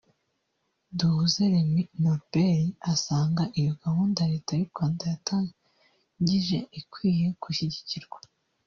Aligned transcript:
Duhuze 0.97 1.41
Remy 1.53 1.83
Norbert 2.03 2.73
asanga 2.93 3.43
iyo 3.59 3.73
gahunda 3.83 4.29
Leta 4.31 4.51
y’u 4.55 4.69
Rwanda 4.71 5.03
yatangije 5.11 6.57
ikwiye 6.79 7.27
gushyigikirwa 7.43 8.17